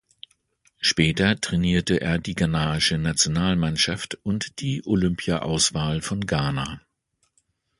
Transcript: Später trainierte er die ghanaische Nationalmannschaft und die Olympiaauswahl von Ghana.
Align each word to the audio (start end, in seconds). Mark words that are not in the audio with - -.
Später 0.79 1.39
trainierte 1.39 2.01
er 2.01 2.17
die 2.17 2.33
ghanaische 2.33 2.97
Nationalmannschaft 2.97 4.15
und 4.25 4.59
die 4.61 4.81
Olympiaauswahl 4.87 6.01
von 6.01 6.25
Ghana. 6.25 6.81